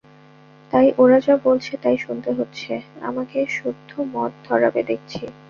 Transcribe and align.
তাই 0.71 0.87
ওরা 0.97 1.17
যা 1.19 1.35
বলছে 1.45 1.73
তাই 1.83 1.97
শুনতে 1.97 2.29
হচ্ছে, 2.33 2.71
আমাকে 3.01 3.37
সুদ্ধ 3.49 3.91
মদ 4.13 4.31
ধরাবে 4.47 4.81
দেখছি। 4.83 5.23